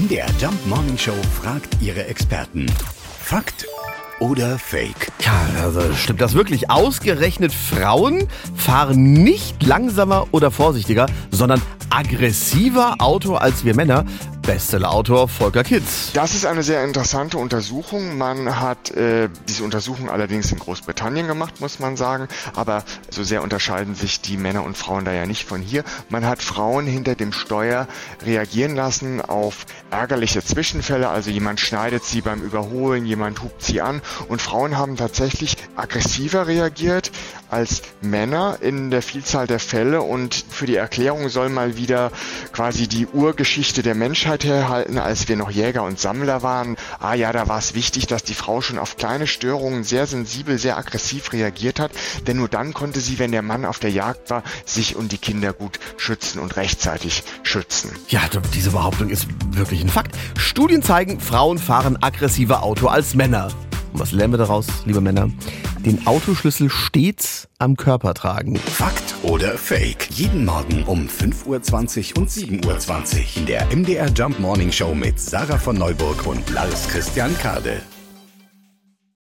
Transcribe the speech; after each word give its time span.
MDR 0.00 0.28
Jump 0.40 0.66
Morning 0.66 0.96
Show 0.96 1.12
fragt 1.42 1.76
ihre 1.82 2.06
Experten. 2.06 2.64
Fakt 3.22 3.66
oder 4.18 4.58
Fake? 4.58 5.12
Ja, 5.20 5.62
also 5.62 5.92
stimmt 5.92 6.22
das 6.22 6.32
wirklich? 6.32 6.70
Ausgerechnet 6.70 7.52
Frauen 7.52 8.26
fahren 8.56 9.12
nicht 9.12 9.62
langsamer 9.62 10.26
oder 10.30 10.50
vorsichtiger, 10.50 11.04
sondern 11.30 11.60
aggressiver 11.90 12.94
Auto 12.98 13.34
als 13.34 13.66
wir 13.66 13.74
Männer. 13.74 14.06
Bestsellerautor 14.42 15.28
Volker 15.28 15.64
Kitz. 15.64 16.12
Das 16.14 16.34
ist 16.34 16.46
eine 16.46 16.62
sehr 16.62 16.82
interessante 16.84 17.38
Untersuchung. 17.38 18.18
Man 18.18 18.58
hat 18.60 18.90
äh, 18.90 19.28
diese 19.48 19.64
Untersuchung 19.64 20.10
allerdings 20.10 20.50
in 20.50 20.58
Großbritannien 20.58 21.26
gemacht, 21.26 21.60
muss 21.60 21.78
man 21.78 21.96
sagen. 21.96 22.28
Aber 22.54 22.82
so 23.10 23.22
sehr 23.22 23.42
unterscheiden 23.42 23.94
sich 23.94 24.20
die 24.20 24.36
Männer 24.36 24.64
und 24.64 24.76
Frauen 24.76 25.04
da 25.04 25.12
ja 25.12 25.26
nicht 25.26 25.46
von 25.46 25.60
hier. 25.60 25.84
Man 26.08 26.24
hat 26.24 26.42
Frauen 26.42 26.86
hinter 26.86 27.14
dem 27.14 27.32
Steuer 27.32 27.86
reagieren 28.24 28.74
lassen 28.74 29.20
auf 29.20 29.66
ärgerliche 29.90 30.42
Zwischenfälle. 30.42 31.08
Also 31.08 31.30
jemand 31.30 31.60
schneidet 31.60 32.04
sie 32.04 32.20
beim 32.20 32.42
Überholen, 32.42 33.06
jemand 33.06 33.42
hupt 33.42 33.62
sie 33.62 33.80
an. 33.80 34.00
Und 34.28 34.40
Frauen 34.40 34.76
haben 34.76 34.96
tatsächlich 34.96 35.56
aggressiver 35.76 36.46
reagiert 36.46 37.12
als 37.50 37.82
Männer 38.00 38.58
in 38.60 38.90
der 38.90 39.02
Vielzahl 39.02 39.46
der 39.46 39.58
Fälle. 39.58 40.02
Und 40.02 40.34
für 40.34 40.66
die 40.66 40.76
Erklärung 40.76 41.28
soll 41.28 41.48
mal 41.48 41.76
wieder 41.76 42.10
quasi 42.52 42.88
die 42.88 43.06
Urgeschichte 43.06 43.82
der 43.82 43.94
Menschheit 43.94 44.29
herhalten, 44.38 44.98
als 44.98 45.28
wir 45.28 45.36
noch 45.36 45.50
Jäger 45.50 45.82
und 45.82 45.98
Sammler 45.98 46.42
waren. 46.42 46.76
Ah 46.98 47.14
ja, 47.14 47.32
da 47.32 47.48
war 47.48 47.58
es 47.58 47.74
wichtig, 47.74 48.06
dass 48.06 48.22
die 48.22 48.34
Frau 48.34 48.60
schon 48.60 48.78
auf 48.78 48.96
kleine 48.96 49.26
Störungen 49.26 49.84
sehr 49.84 50.06
sensibel, 50.06 50.58
sehr 50.58 50.78
aggressiv 50.78 51.32
reagiert 51.32 51.80
hat, 51.80 51.92
denn 52.26 52.36
nur 52.36 52.48
dann 52.48 52.74
konnte 52.74 53.00
sie, 53.00 53.18
wenn 53.18 53.32
der 53.32 53.42
Mann 53.42 53.64
auf 53.64 53.78
der 53.78 53.90
Jagd 53.90 54.30
war, 54.30 54.42
sich 54.64 54.96
und 54.96 55.12
die 55.12 55.18
Kinder 55.18 55.52
gut 55.52 55.78
schützen 55.96 56.38
und 56.38 56.56
rechtzeitig 56.56 57.24
schützen. 57.42 57.90
Ja, 58.08 58.20
diese 58.54 58.70
Behauptung 58.70 59.08
ist 59.08 59.26
wirklich 59.50 59.82
ein 59.82 59.88
Fakt. 59.88 60.16
Studien 60.38 60.82
zeigen, 60.82 61.20
Frauen 61.20 61.58
fahren 61.58 61.98
aggressiver 62.02 62.62
Auto 62.62 62.88
als 62.88 63.14
Männer. 63.14 63.48
Was 63.92 64.12
lernen 64.12 64.32
wir 64.32 64.38
daraus, 64.38 64.66
liebe 64.86 65.00
Männer? 65.00 65.30
Den 65.84 66.06
Autoschlüssel 66.06 66.70
stets 66.70 67.48
am 67.58 67.76
Körper 67.76 68.14
tragen. 68.14 68.56
Fakt 68.56 69.14
oder 69.22 69.56
Fake? 69.56 70.08
Jeden 70.10 70.44
Morgen 70.44 70.84
um 70.84 71.08
5.20 71.08 72.14
Uhr 72.14 72.18
und 72.18 72.30
7.20 72.30 72.66
Uhr 72.66 73.36
in 73.36 73.46
der 73.46 73.66
MDR 73.74 74.08
Jump 74.10 74.38
Morning 74.38 74.70
Show 74.70 74.94
mit 74.94 75.18
Sarah 75.18 75.58
von 75.58 75.76
Neuburg 75.76 76.26
und 76.26 76.48
Lars 76.50 76.88
Christian 76.88 77.36
Kade. 77.38 77.82